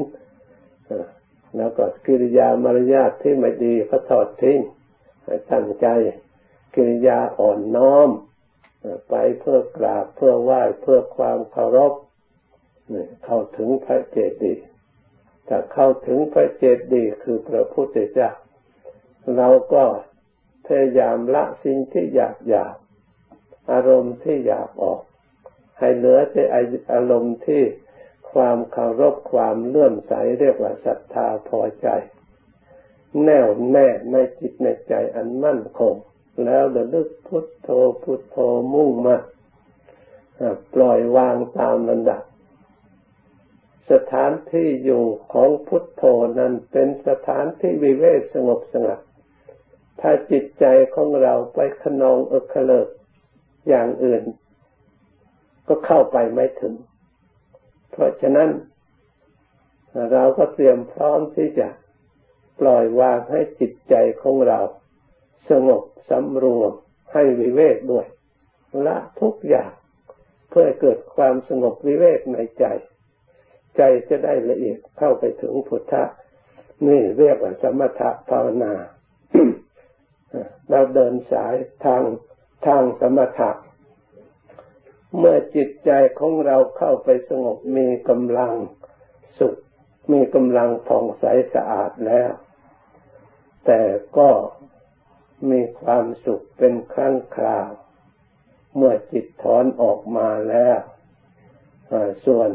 [1.57, 4.59] แล้วก็กิริยามารยาทที่ไม่ดีก็ถอดทิ้ง
[5.51, 5.87] ตั้งใจ
[6.75, 8.09] กิริยาอ่อนน้อม
[9.09, 11.93] ไปเพื่อกราบเพื่อไหว้เพื่อความเคารพ
[13.25, 14.65] เข้าถึงพระเจดีย์
[15.49, 18.31] ถ้าเข้าถึงพระเจดีย์คือพระพุทธเจ้า
[19.37, 19.85] เราก็
[20.67, 22.75] พยายามละสิ่งที่อยากอยาก
[23.71, 25.01] อารมณ์ที่อยากออก
[25.79, 26.43] ให้เหลือแต่
[26.93, 27.63] อารมณ์ที่
[28.33, 31.89] ความเคารพความเลื่อมใสเรียกว่าศรัทธาพอใจ
[33.25, 35.95] แน่วแน่ในจิตในใจอันมั่นคง
[36.45, 37.69] แล้วระลึกพุทโธ
[38.03, 38.37] พุทโธ
[38.75, 39.17] มุ่งมา
[40.75, 42.23] ปล่อยวางตามระดับ
[43.91, 46.03] สถานที่อยู่ของพุทโธ
[46.39, 49.01] นั้นเป็นสถานที่วิเวกสงบสงัด
[50.01, 50.65] ถ้าจิตใจ
[50.95, 52.89] ของเราไปขนองเอคเลิก
[53.69, 54.23] อย่างอื่น
[55.69, 56.75] ก็เข้าไปไม่ถึง
[57.91, 58.51] เพราะฉะนั้น
[60.13, 61.69] เราก็เตรียมพร้อมที่จะ
[62.61, 64.61] ปล่อยวางให้จิตใจของเรา
[65.51, 66.73] สงบสำรวม
[67.13, 68.07] ให้วิเวกด้วย
[68.87, 69.73] ละทุกอย่าง
[70.51, 72.65] เพื่อเกิดความสงบวิเวกในใจ
[73.77, 76.05] ใจจะได้ละเอียดเข้าไปถึงพุทธะ
[76.87, 78.73] นี่เรียกว่าสมถะภาวนา
[80.71, 81.55] เราเดินสาย
[81.85, 82.03] ทาง
[82.67, 83.51] ทางสมถะ
[85.17, 88.55] เมื่อจิตใจของเราเข้าไปสงบมีกำลัง
[89.39, 89.57] สุข
[90.13, 92.31] มีกำลังผ่องใสสะอาดแล้ว
[93.67, 93.83] แต่
[94.19, 94.31] ก็
[95.51, 97.69] มีความสุขเป็นครั้งคราว
[98.77, 100.79] เมื่อจิตถอนออกมาแล้ว
[102.27, 102.51] ส่วน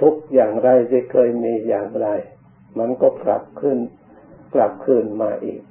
[0.00, 2.08] ทุกอย่างไรที่เคยมีอย่างไร
[2.78, 3.78] มันก็กลับขึ้น
[4.54, 5.62] กลับคืนมาอีก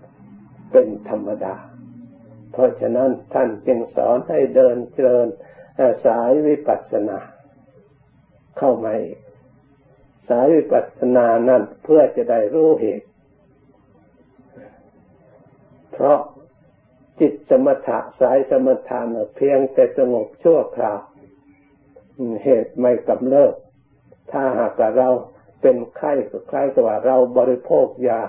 [0.72, 1.56] เป็นธรรมดา
[2.60, 5.28] ราะฉะนั้นท่านจึงสอนให้เดินเจริญ
[6.06, 7.20] สายวิปัสสนา
[8.58, 9.20] เข้ามาอีก
[10.30, 13.08] สายวิปัสสนานั้นเพื่อจะได้รู้เหตุ
[15.92, 16.20] เพราะ
[17.20, 19.00] จิตสมถะสายสมถะ
[19.36, 21.00] เพียงแต่สงบชั่วคราว
[22.44, 23.54] เหตุไม่กำเริบ
[24.32, 25.10] ถ้าหากเรา
[25.62, 28.22] เป็นไข้ก็คล้ายกับว่าเราบริโภคยา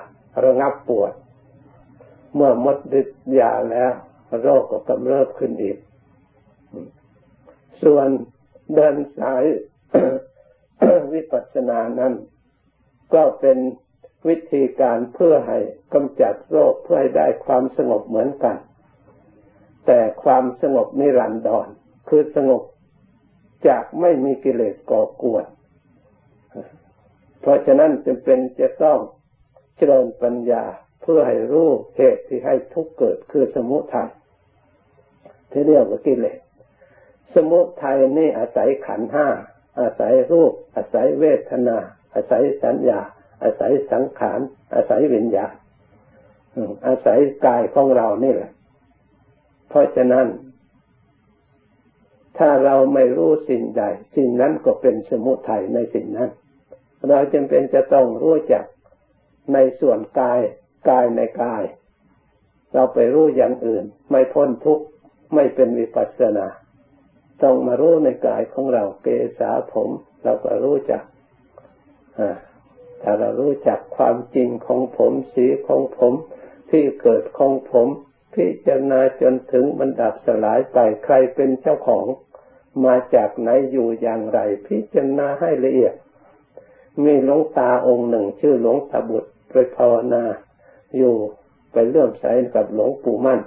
[0.44, 1.12] ระงับปวด
[2.34, 3.92] เมื่อหมดฤทธิ์ยาแล้ว
[4.42, 5.76] โรคก็กำเริบขึ้นอีก
[7.82, 8.08] ส่วน
[8.74, 9.44] เดินสาย
[11.12, 12.12] วิปัสสนานั้น
[13.14, 13.58] ก็เป็น
[14.28, 15.58] วิธีการเพื่อให้
[15.94, 18.56] กำจัดโรคเพื่อให้ได้ความสงบเหมือนกัน
[19.86, 21.68] แต่ความสงบนิรันดร
[22.08, 22.62] คือสงบ
[23.68, 25.44] จากไม่มีกิเลสก่อกวน
[27.40, 28.98] เพราะฉะนั้นจึงเป็นจะต้อง
[29.76, 30.64] เจริญปัญญา
[31.02, 34.10] เพื่อให้รู้เหตุที่ให้ทุกข์เกิดคือสมุทัย
[35.50, 36.38] ที่เรียกว่ากิเลส
[37.34, 39.28] สมุทัยนี่อาศัยขันห้า
[39.80, 41.78] อาศัยรูป อาศัยเวทนา
[42.14, 43.00] อาศัยสัญญา
[43.42, 44.40] อาศัยสังขาร
[44.74, 45.54] อาศัยวิญญาณ
[46.86, 48.50] อาศัยกายของเรานี่แหละ
[49.68, 50.26] เพราะฉะนั้น
[52.38, 53.82] ถ้าเราไม่รู้สิ่งใด
[54.16, 56.30] สิ่งนั้นก็เป็นสมุทัยในสิ่งนั้น
[57.08, 58.64] เราจำเป็นจะต้องรู้จัก
[59.52, 60.40] ในส่วนกาย
[60.88, 61.62] กายในกาย
[62.74, 64.84] เราไปรู้อย่างอื่น ไม่พ้นทุกข์
[65.34, 66.46] ไม่เป็นวิปัสสนา
[67.42, 69.06] ต้องมารู้ในกายของเราเก
[69.38, 69.90] ษาผม
[70.24, 71.02] เราก็รู้จัก
[73.02, 76.12] ถ้าเรารู้จักความจริงของผมสีของผม
[76.70, 77.88] ที่เกิดของผม
[78.34, 82.06] พิจารณาจนถึงมันดับสลายไปใครเป็นเจ้าของ
[82.84, 85.94] มาจากไหนอยู่อย่างไร พิจารณาให้ละเอียด
[87.04, 90.24] มีหลวงตาองค์หนึ่ง ชื่อหลวงตาบุตรไปภาวนา
[90.96, 91.14] อยู่
[91.72, 93.40] ไปเลื่อมใสกับหลวงปู่มั่น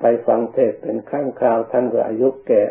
[0.00, 2.62] ไปฟังเทศเป็นข้างคราวท่านก็อายุแก่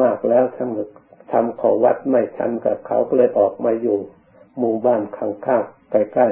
[0.00, 0.84] มากแล้วท่านก็
[1.32, 3.98] ทำขอวัดไม่ทันกับเขาก็เลยออกมาอยู่
[4.58, 6.28] หมู่บ้านข้างๆใกล้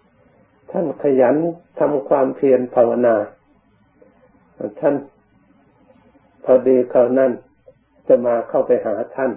[0.00, 1.36] ๆท่านขยัน
[1.78, 3.16] ทำความเพียรภาวนา
[4.80, 4.94] ท่าน
[6.44, 7.32] พอดีเขานั่น
[8.08, 9.32] จะมาเข้าไปหาท่าน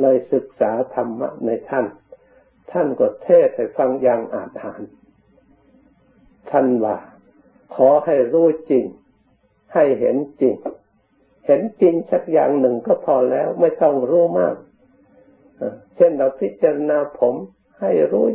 [0.00, 1.86] เลยศึกษาธรรมะในท่าน
[2.72, 4.82] ท่านก็เทศให้ฟังอย่างอาจหาร
[6.50, 6.96] ท่านว่า
[7.74, 8.84] ขอให้รู้จริง
[9.74, 10.54] ให้เห็นจริง
[11.46, 14.56] เห็นจริงสักอย่างหนึ่งก็พอแล้วไม่ต้องรู้มาก
[15.96, 17.34] เช่นเราพิจารณาผม
[17.80, 18.26] ให้รู้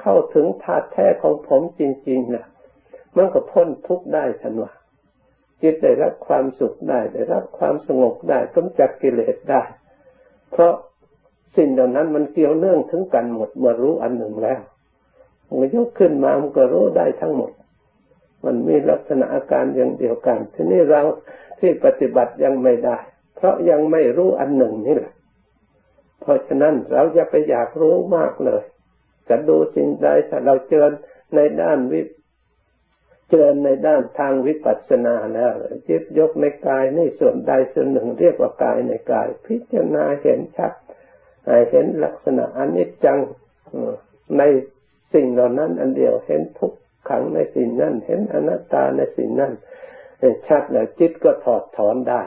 [0.00, 2.44] เข้าถึงธาตุแท้ของผมจริงๆนะ
[3.16, 4.72] มันก็พ้นทุกข์ได้ทันว่า
[5.62, 9.62] จิตได้รับความสุขได้ได้รับความสงบได้กำจัดกิเลสได้
[10.52, 10.74] เพราะ
[11.56, 14.60] สิ่งเหล่านั้นมันเกี่ยวเนื่องถึงกันหมดเมื่อรู้อันหนึ่งแล้ว
[15.60, 17.50] มันยกขึ้นมามันก็รู้ได้ทั้งหมด
[18.44, 21.02] มันมีลักษณะอาการอย่างเดียวกัน ทีนี้เรา
[21.60, 22.98] ที่ปฏิบัติยังไม่ได้
[23.36, 25.12] เพราะยังไม่รู้อันหนึ่งนี่แหละ
[26.20, 28.62] เพราะฉะนั้นเราจะไปอยากรู้มากเลย
[29.28, 30.92] จะดูสิ่งใดถ้าเราเจริญ
[31.34, 32.00] ในด้านวิ
[33.28, 35.52] เจริญในด้านทางวิปัสสนาแล้ว
[35.88, 40.72] จิตยกในกายนี่ส่วนใดส่วนหนึ่ง เรียกว่ากายในกาย พิจารณาเห็นชัด
[41.70, 43.18] เห็นลักษณะอนิจจัง
[44.38, 44.42] ใน
[45.12, 49.52] สิ่งเหล่านั้นอันเดียวเห็นทุกขั ขังในสิ่งนั้น เห็นอนัตตาในสิ่งนั้น
[50.48, 52.22] ชัดแล้วจิตก็ถอดถอนได้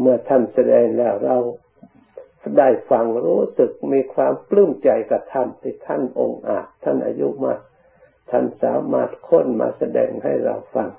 [0.00, 1.36] เมื่อท่านแสดงแล้วเรา
[2.58, 7.60] ได้ฟังรู้สึกมีความปลื้มใจกับท่านที่ท่านองค์อาจท่านอายุมาก
[8.30, 10.90] ท่านสามารถค้นมาแสดงให้เราฟัง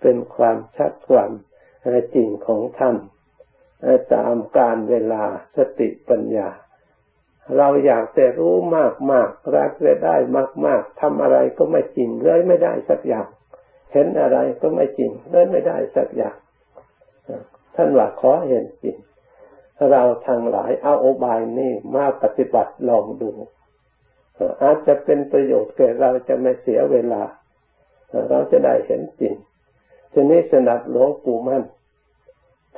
[0.00, 1.30] เป็นความชัดความ
[2.14, 2.96] จริงของท่าน
[4.14, 5.24] ตามการเวลา
[5.56, 6.48] สติปัญญา
[7.56, 13.28] เราอยากแต่รู้มากมากรักจะได้มากมากทำอะไรก็ไม่จริงเลยไม่ได้สักอย่าง
[13.92, 16.36] เห็นอะไรก็ไม่จริงเลยไม่ได้สักอย่าง
[17.74, 18.96] ท่านว่าขอเห็นจริง
[19.90, 23.30] เราทางหลายเอาอบายนี่มาปฏิบัติลองดู
[24.62, 27.22] อาจจะเป็นประโยชน์แก่เราจะไม่เสียเวลา
[28.30, 29.34] เราจะได้เห็นจริง
[30.12, 31.64] ทีนี้สนับหลวงปู่มั่น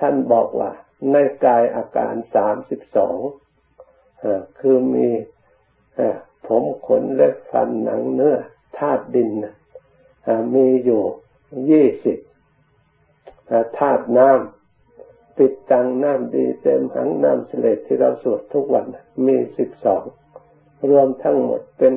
[0.00, 0.70] ท่านบอกว่า
[1.12, 3.18] ในกายอาการสามสิบสอง
[4.59, 5.09] คือมี
[6.46, 8.37] ผมขนเล็บฟันหนังเนื้อ
[8.78, 9.30] ธาตุดิน
[10.54, 11.02] มีอยู่
[11.70, 12.18] ยี่สิบ
[13.78, 18.87] ธาตุน้ำปิดตังน้ำดีเต็มหังน้ำเสลดที่เราสวดทุกวัน
[19.26, 20.04] มีสิบสอง
[20.90, 21.94] รวมทั้งหมดเป็น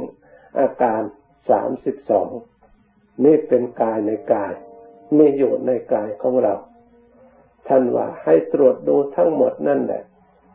[0.60, 1.02] อาการ
[1.50, 2.30] สามสิบสอง
[3.24, 4.54] นี่เป็นกายในกาย
[5.18, 6.56] มีอยู่ในกายของเรา
[7.68, 10.04] ท่านว่าให้ตรวจดูทั้งหมดนั่นแหละ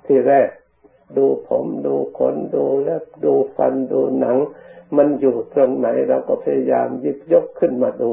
[0.07, 0.49] ที่แรก
[1.17, 4.37] ดูผมดูขนดูเล็บดูฟันดูหนัง
[4.97, 8.11] มันอยู่ตรงไหนเราก็พยายามยิบยกขึ้นมาดู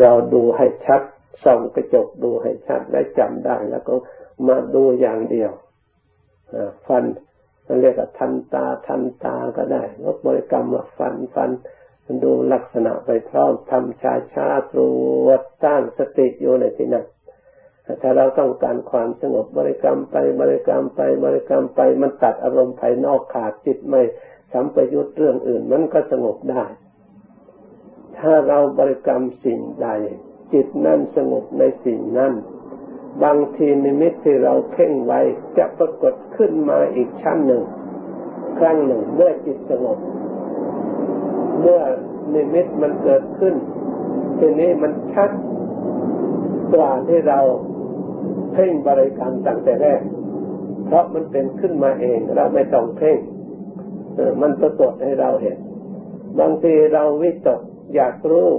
[0.00, 1.02] เราดูให้ชัด
[1.44, 3.94] ส่องกระจกดูให้ชัดและจำได้แล้วก็
[4.46, 5.52] มาดูอย่างเดียว
[6.86, 7.04] ฟัน
[7.80, 11.50] เรียกว่าทันตาทันตาก็ได้ลบบริกรรมว่าฟันฟัน
[12.24, 14.80] ดูลักษณะไปพร้อมทำชาชาตร
[15.26, 17.04] วจตั้งสติอยู่ในที่นั้น
[18.00, 24.02] ถ้าเราต้องการความสงบบริกรรมไปบริกรรมไปบริกรรมไป มันตัดอารมณ์ภายนอกขาดจิตไม่
[24.52, 26.64] สัมปยุทธ์เรื่องอื่น มันก็สงบได้
[28.18, 29.88] ถ้าเราบริกรรมสิ่งใด
[30.52, 32.32] จิตนั่นสงบในสิ่งนั้น
[33.22, 35.20] บางทีนิมิตที่เราเพ่งไว้
[35.58, 37.62] จะปรากฏขึ้นมาอีกชั้นหนึ่ง
[38.58, 39.98] ครั้งหนึ่งเมื่อจิตสงบ
[41.60, 41.80] เมื่อ
[42.34, 43.54] นิมิตมันเกิดขึ้น
[44.38, 45.30] ทีนี้มันชัด
[46.74, 47.40] กว่าที่เรา
[48.60, 50.00] พ่งบริกรรมตั้งแต่แรก
[50.86, 53.18] เพราะมันเป็นขึ้นมาเองเราไม่ต้องเพ่ง
[54.42, 55.58] มันปรากฏให้เราเห็น
[56.40, 57.60] บางทีเราวิตก
[57.94, 58.50] อยากรู้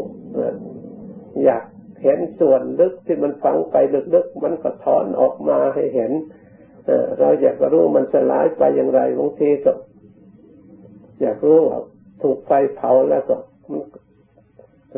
[1.43, 1.63] อยาก
[2.03, 3.75] เห็นส่วนลึกที่มันฝังไป
[4.13, 6.11] ลึกๆมันก็ถอนออกมาให้เห็น
[7.19, 9.71] เราอยากรู้มันสลายไปอย่างไรบางทีก็
[11.21, 11.79] อยากรู้ว่า
[12.21, 13.37] ถูกไฟเผาแล้วก็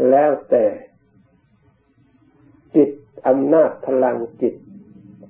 [0.10, 0.66] แล้วแต่
[2.76, 2.90] จิต
[3.28, 4.56] อำนาจพลังจิต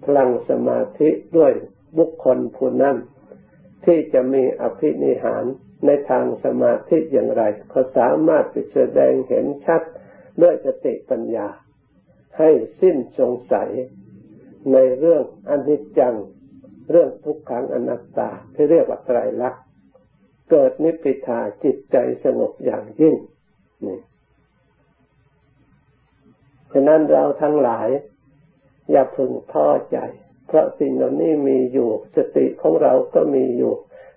[0.03, 1.53] พลังสมาธิด้วย
[1.97, 2.97] บุคคลผู้นั้น
[3.85, 5.43] ที่จะมีอภินิหาร
[5.85, 9.81] ในทางสมาธิอย่างไร เขาสามารถจะแสดงเห็นชัด
[10.41, 11.47] ด้วยสติปัญญา
[12.37, 12.49] ให้
[12.81, 13.69] สิ้นสงสัย
[14.71, 16.15] ในเรื่องอนิจจัง
[16.91, 19.63] เรื่องทุกขังอนัตตาที่เรียกว่าไตรลักษณ์
[20.49, 23.15] เกิดนิพพิทาจิตใจสงบอย่างยิ่ง
[23.85, 23.99] นี่
[26.73, 27.87] ฉะนั้นเราทั้งหลาย
[28.91, 29.97] อย่าพึงท้อใจ
[30.47, 33.73] เพราะสิ่งเหล่านี้มีอยู่ สติของเราก็มีอยู่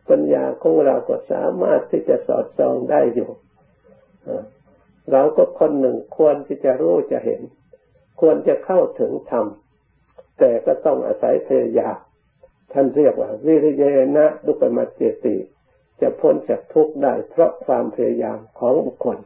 [0.09, 3.31] ปัญญาของเราก็สามารถที่จะสอดส่องได้อยู่
[5.13, 7.41] เราก็คนหนึ่งควรที่จะรู้จะเห็น
[8.21, 9.47] ควรจะเข้าถึงธรรม
[10.39, 11.99] แต่ก็ต้องอาศัยพยายาม
[12.73, 13.85] ท่านเรียกว่า วิริย
[14.17, 15.37] นะดุปมาเจติ
[16.01, 19.19] จะพ้นจากทุกข์ได้เพราะความพยายามของบุคคล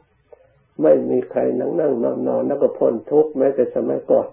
[0.82, 4.28] ไม่มีใครนั่งนั่งนอนนอนแล้วก็พ้นทุกข์แม้แต่สมัยก่อน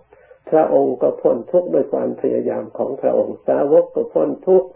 [0.50, 4.68] พระองค์ก็พ้นทุกข์ด้วยความพยายามของพระองค์ สาวกก็พ้นทุกข์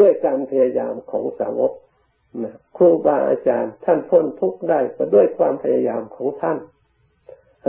[0.00, 1.72] ด้วยการพยายามของสาวก
[2.76, 6.58] ครูบาอาจารย์ท่านพ้นทุกข์ได้ก็ด้วยความพยายามของท่าน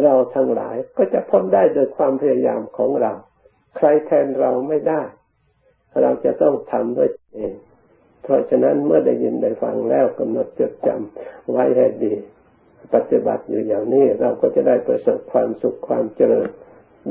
[0.03, 3.13] เราทั้งหลายก็จะพ้นได้โดยความพยายามของเรา
[3.77, 5.01] ใครแทนเราไม่ได้
[6.01, 7.53] เราจะต้องทำด้วยเอง
[8.23, 12.13] เพราะฉะนั้นเมื่อได้ยินได้ฟังแล้วกำหนดจดจำไว้ให้ดี
[12.93, 16.49] ปฏิบัติอยู่อย่างนี้เราก็จะได้ประสบความสุขความเจริญ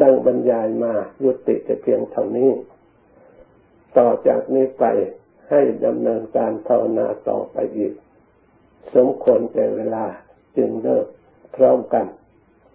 [0.00, 0.92] ดังบรรยายมา
[1.24, 2.50] ยุติแต่เพียงเท่านี้
[3.98, 4.84] ต่อจากนี้ไป
[5.50, 7.92] ให้ดำเนินการภาวนาต่อไปอีก
[8.94, 10.04] สมควรแก่เวลา
[10.56, 11.06] จึงเลิก
[11.56, 12.06] พร้อมกัน